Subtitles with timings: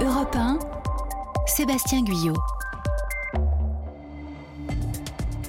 [0.00, 0.58] Europe 1,
[1.46, 2.34] Sébastien Guyot.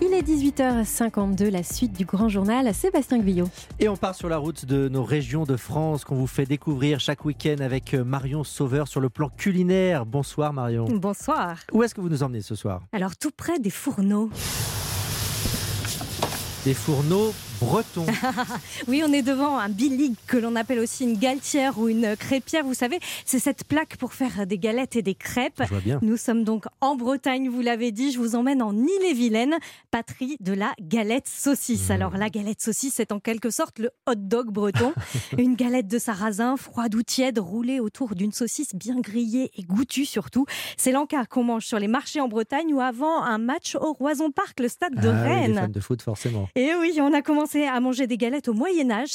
[0.01, 2.73] Il est 18h52, la suite du grand journal.
[2.73, 3.49] Sébastien Guyot.
[3.79, 6.99] Et on part sur la route de nos régions de France qu'on vous fait découvrir
[6.99, 10.05] chaque week-end avec Marion Sauveur sur le plan culinaire.
[10.05, 10.85] Bonsoir Marion.
[10.85, 11.57] Bonsoir.
[11.73, 12.81] Où est-ce que vous nous emmenez ce soir?
[12.93, 14.29] Alors tout près des fourneaux.
[16.63, 18.05] Des fourneaux breton.
[18.87, 22.63] oui, on est devant un billig que l'on appelle aussi une galetière ou une crêpière.
[22.63, 25.61] Vous savez, c'est cette plaque pour faire des galettes et des crêpes.
[25.63, 25.99] Je vois bien.
[26.01, 28.11] Nous sommes donc en Bretagne, vous l'avez dit.
[28.11, 29.55] Je vous emmène en Ille-et-Vilaine,
[29.91, 31.89] patrie de la galette saucisse.
[31.89, 31.93] Mmh.
[31.93, 34.93] Alors, la galette saucisse, c'est en quelque sorte le hot dog breton.
[35.37, 40.05] une galette de sarrasin, froide ou tiède, roulée autour d'une saucisse bien grillée et goûtue
[40.05, 40.45] surtout.
[40.77, 44.31] C'est l'encart qu'on mange sur les marchés en Bretagne ou avant un match au Roison
[44.31, 45.41] Park, le stade de ah, Rennes.
[45.41, 46.47] Oui, les fans de foot, forcément.
[46.55, 49.11] Et oui, on a commencé à manger des galettes au Moyen Âge,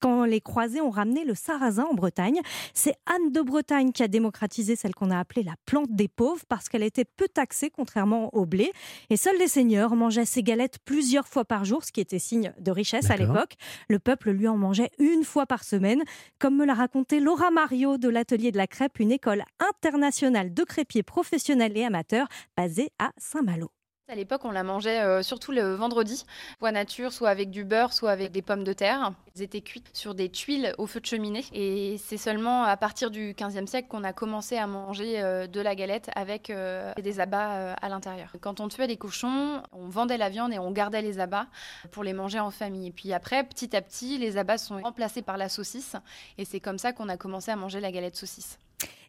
[0.00, 2.40] quand les croisés ont ramené le sarrasin en Bretagne.
[2.74, 6.42] C'est Anne de Bretagne qui a démocratisé celle qu'on a appelée la plante des pauvres
[6.48, 8.70] parce qu'elle était peu taxée contrairement au blé.
[9.10, 12.52] Et seuls les seigneurs mangeaient ces galettes plusieurs fois par jour, ce qui était signe
[12.58, 13.54] de richesse à l'époque.
[13.88, 16.02] Le peuple lui en mangeait une fois par semaine,
[16.38, 20.64] comme me l'a raconté Laura Mario de l'Atelier de la Crêpe, une école internationale de
[20.64, 23.70] crêpiers professionnels et amateurs basée à Saint-Malo.
[24.12, 26.26] À l'époque, on la mangeait euh, surtout le vendredi,
[26.58, 29.14] soit nature, soit avec du beurre, soit avec des pommes de terre.
[29.34, 31.46] Ils étaient cuits sur des tuiles au feu de cheminée.
[31.54, 35.62] Et c'est seulement à partir du 15e siècle qu'on a commencé à manger euh, de
[35.62, 38.28] la galette avec euh, des abats à l'intérieur.
[38.42, 41.46] Quand on tuait les cochons, on vendait la viande et on gardait les abats
[41.90, 42.88] pour les manger en famille.
[42.88, 45.96] Et puis après, petit à petit, les abats sont remplacés par la saucisse.
[46.36, 48.58] Et c'est comme ça qu'on a commencé à manger la galette saucisse.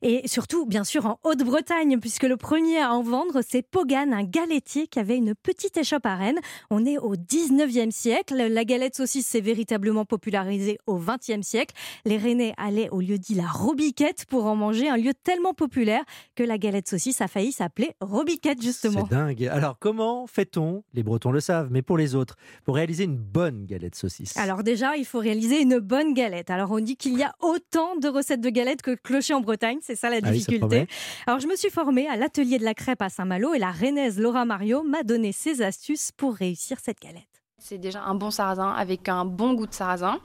[0.05, 4.23] Et surtout, bien sûr, en Haute-Bretagne, puisque le premier à en vendre, c'est Pogan, un
[4.23, 6.39] galetier qui avait une petite échoppe à Rennes.
[6.69, 8.35] On est au 19e siècle.
[8.35, 11.73] La galette saucisse s'est véritablement popularisée au 20e siècle.
[12.03, 16.03] Les Rennais allaient au lieu dit la Robiquette pour en manger, un lieu tellement populaire
[16.35, 19.07] que la galette saucisse a failli s'appeler Robiquette, justement.
[19.09, 19.45] C'est dingue.
[19.45, 20.83] Alors, comment fait-on?
[20.93, 22.35] Les Bretons le savent, mais pour les autres,
[22.65, 26.49] pour réaliser une bonne galette saucisse Alors, déjà, il faut réaliser une bonne galette.
[26.49, 29.79] Alors, on dit qu'il y a autant de recettes de galettes que clochers en Bretagne
[29.92, 30.87] c'est ça la ah difficulté.
[31.27, 34.19] Alors je me suis formée à l'atelier de la crêpe à Saint-Malo et la rennaise
[34.19, 37.23] Laura Mario m'a donné ses astuces pour réussir cette galette.
[37.65, 40.19] C'est déjà un bon sarrasin avec un bon goût de sarrasin,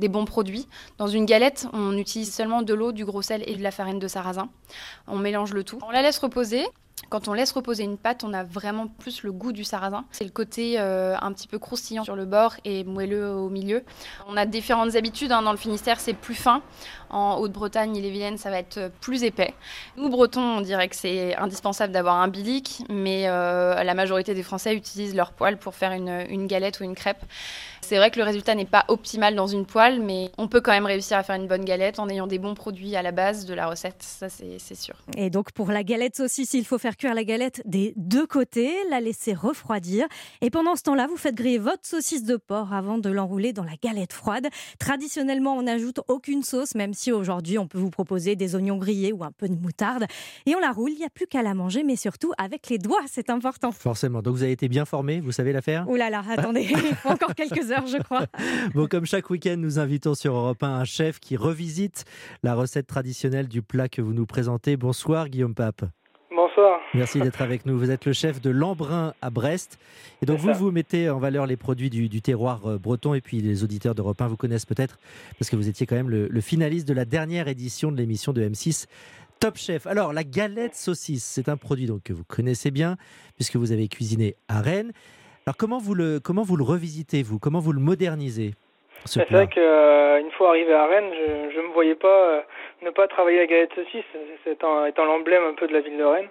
[0.00, 0.66] des bons produits.
[0.98, 4.00] Dans une galette, on utilise seulement de l'eau, du gros sel et de la farine
[4.00, 4.48] de sarrasin.
[5.06, 5.78] On mélange le tout.
[5.86, 6.64] On la laisse reposer.
[7.08, 10.04] Quand on laisse reposer une pâte, on a vraiment plus le goût du sarrasin.
[10.12, 13.84] C'est le côté euh, un petit peu croustillant sur le bord et moelleux au milieu.
[14.28, 15.32] On a différentes habitudes.
[15.32, 15.42] Hein.
[15.42, 16.62] Dans le Finistère, c'est plus fin.
[17.10, 19.52] En Haute-Bretagne, et vilaine ça va être plus épais.
[19.98, 24.42] Nous, Bretons, on dirait que c'est indispensable d'avoir un bilic, mais euh, la majorité des
[24.42, 27.22] Français utilisent leur poêle pour faire une galette ou une crêpe.
[27.84, 30.70] C'est vrai que le résultat n'est pas optimal dans une poêle, mais on peut quand
[30.70, 33.44] même réussir à faire une bonne galette en ayant des bons produits à la base
[33.44, 34.94] de la recette, ça c'est sûr.
[35.16, 38.72] Et donc pour la galette saucisse, il faut faire cuire la galette des deux côtés,
[38.88, 40.06] la laisser refroidir.
[40.40, 43.64] Et pendant ce temps-là, vous faites griller votre saucisse de porc avant de l'enrouler dans
[43.64, 44.46] la galette froide.
[44.78, 49.12] Traditionnellement, on n'ajoute aucune sauce, même si aujourd'hui on peut vous proposer des oignons grillés
[49.12, 50.06] ou un peu de moutarde.
[50.46, 52.78] Et on la roule, il n'y a plus qu'à la manger, mais surtout avec les
[52.78, 53.72] doigts, c'est important.
[53.72, 54.22] Forcément.
[54.22, 55.88] Donc vous avez été bien formé, vous savez la faire?
[55.88, 58.26] Ouh là là, attendez, il faut encore quelques heures je crois.
[58.74, 62.04] bon, comme chaque week-end, nous invitons sur Europe 1 un chef qui revisite
[62.42, 64.76] la recette traditionnelle du plat que vous nous présentez.
[64.76, 65.84] Bonsoir Guillaume Pape.
[66.34, 66.80] Bonsoir.
[66.94, 67.78] Merci d'être avec nous.
[67.78, 69.78] Vous êtes le chef de l'Embrun à Brest.
[70.22, 73.12] Et donc, vous, vous mettez en valeur les produits du, terroir euh, breton.
[73.12, 74.98] Et puis, les auditeurs d'Europe 1 vous connaissent peut-être
[75.38, 78.32] parce que vous étiez quand même le, le finaliste de la dernière édition de l'émission
[78.32, 78.86] de M6
[79.40, 79.86] Top Chef.
[79.86, 82.96] Alors, la galette saucisse, c'est un produit donc, que vous connaissez bien
[83.34, 84.92] puisque vous avez cuisiné à Rennes.
[85.44, 87.40] Alors comment vous le, comment vous le revisitez, vous?
[87.40, 88.52] Comment vous le modernisez
[89.06, 91.10] C'est vrai qu'une euh, fois arrivé à Rennes,
[91.52, 92.40] je ne me voyais pas euh,
[92.82, 94.04] ne pas travailler à galette saucisse,
[94.46, 96.28] étant, étant l'emblème un peu de la ville de Rennes.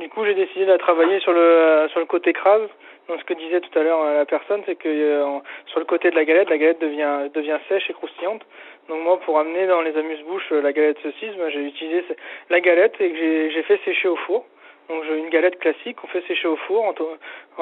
[0.00, 2.68] Du coup, j'ai décidé de travailler sur le, sur le côté crase.
[3.08, 6.10] Donc, ce que disait tout à l'heure euh, la personne, c'est que sur le côté
[6.10, 8.42] de la galette, la galette devient, devient sèche et croustillante.
[8.88, 12.04] Donc moi, pour amener dans les amuse-bouches la galette saucisse, ben, j'ai utilisé
[12.50, 14.44] la galette et que j'ai fait sécher au four.
[14.92, 16.94] Donc j'ai une galette classique qu'on fait sécher au four en,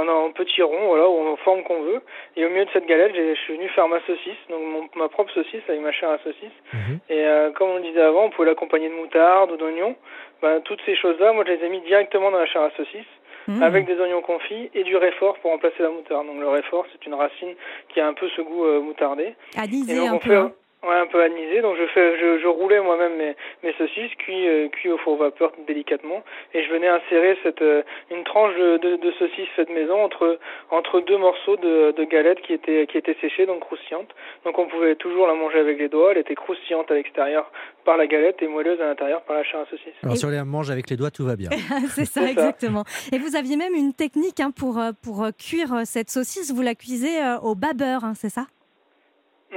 [0.00, 2.00] en, en petits ronds, voilà, ou en forme qu'on veut.
[2.36, 5.08] Et au milieu de cette galette, je suis venu faire ma saucisse, donc mon, ma
[5.08, 6.58] propre saucisse avec ma chair à saucisse.
[6.72, 6.98] Mhm.
[7.08, 9.94] Et euh, comme on le disait avant, on pouvait l'accompagner de moutarde ou d'oignons.
[10.42, 13.06] Ben, toutes ces choses-là, moi je les ai mis directement dans la chair à saucisse.
[13.48, 13.62] Mhm.
[13.62, 16.26] avec des oignons confits et du réfort pour remplacer la moutarde.
[16.26, 17.54] Donc le réfort, c'est une racine
[17.88, 19.34] qui a un peu ce goût euh, moutardé.
[19.56, 20.36] Anisé un peu.
[20.36, 20.52] Hein.
[20.82, 21.60] Ouais, un peu anisé.
[21.60, 25.18] Donc je fais, je, je roulais moi-même mes, mes saucisses cuits, euh, cuits au four
[25.18, 26.22] vapeur délicatement,
[26.54, 30.38] et je venais insérer cette euh, une tranche de, de, de saucisse faite maison entre
[30.70, 34.08] entre deux morceaux de, de galettes qui étaient qui étaient séchées donc croustillantes.
[34.46, 36.12] Donc on pouvait toujours la manger avec les doigts.
[36.12, 37.50] Elle était croustillante à l'extérieur
[37.84, 39.92] par la galette et moelleuse à l'intérieur par la chair à saucisse.
[40.02, 41.50] Alors si on les mange avec les doigts, tout va bien.
[41.90, 42.84] c'est ça, exactement.
[43.12, 46.50] Et vous aviez même une technique hein, pour pour cuire cette saucisse.
[46.54, 48.46] Vous la cuisez au bas beurre, hein, c'est ça?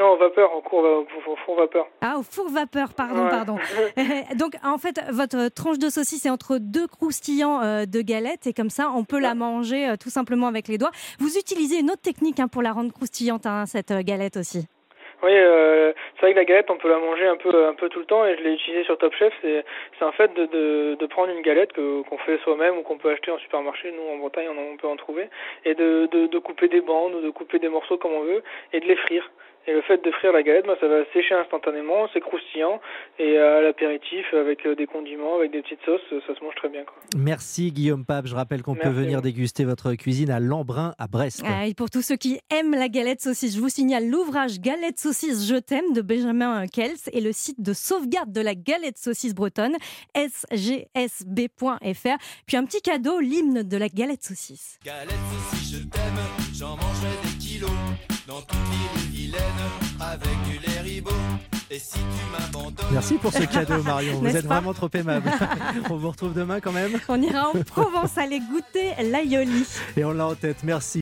[0.04, 1.88] Non, au vapeur, au, cours, au four vapeur.
[2.02, 3.56] Ah, au four vapeur, pardon, pardon.
[4.38, 8.54] Donc, en fait, votre tranche de saucisse est entre deux croustillants euh, de galettes et
[8.54, 10.92] comme ça, on peut la manger euh, tout simplement avec les doigts.
[11.20, 14.68] Vous utilisez une autre technique hein, pour la rendre croustillante, hein, cette euh, galette aussi.
[15.24, 17.88] Oui, euh, c'est vrai que la galette, on peut la manger un peu, un peu
[17.88, 19.34] tout le temps, et je l'ai utilisé sur Top Chef.
[19.42, 19.64] C'est,
[19.98, 22.98] c'est en fait de, de, de prendre une galette que, qu'on fait soi-même ou qu'on
[22.98, 23.94] peut acheter en supermarché.
[23.94, 25.30] Nous, en Bretagne, on, on peut en trouver,
[25.64, 28.44] et de, de, de couper des bandes ou de couper des morceaux comme on veut,
[28.74, 29.32] et de les frire.
[29.66, 32.82] Et le fait de frire la galette, bah, ça va sécher instantanément, c'est croustillant.
[33.18, 36.84] Et à l'apéritif, avec des condiments, avec des petites sauces, ça se mange très bien.
[36.84, 36.96] Quoi.
[37.16, 38.28] Merci Guillaume Pape.
[38.28, 41.44] Je rappelle qu'on peut venir déguster votre cuisine à Lembrun, à Brest.
[41.46, 45.00] Ah, et pour tous ceux qui aiment la galette saucisse, je vous signale l'ouvrage Galette
[45.00, 49.34] saucisse Je t'aime de Benjamin Kels et le site de sauvegarde de la galette saucisse
[49.34, 49.78] bretonne,
[50.16, 51.68] sgsb.fr.
[52.46, 54.78] Puis un petit cadeau, l'hymne de la galette saucisse.
[54.84, 55.10] Galette
[55.52, 56.20] saucisse, je t'aime,
[56.54, 57.72] j'en mangerai des kilos
[58.28, 58.58] dans toutes
[59.08, 59.13] les
[60.14, 61.12] avec ribots.
[61.72, 62.24] Et si tu
[62.92, 64.20] Merci pour ce cadeau, Marion.
[64.20, 65.32] Vous êtes vraiment trop aimable.
[65.90, 66.92] on vous retrouve demain quand même.
[67.10, 69.66] On ira en Provence aller goûter l'aioli.
[69.98, 70.58] Et on l'a en tête.
[70.64, 70.92] Merci.